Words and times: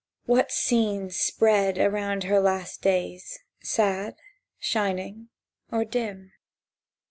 What 0.25 0.51
scenes 0.51 1.15
spread 1.15 1.77
around 1.77 2.23
her 2.23 2.39
last 2.39 2.81
days, 2.81 3.37
Sad, 3.61 4.15
shining, 4.57 5.29
or 5.71 5.85
dim? 5.85 6.31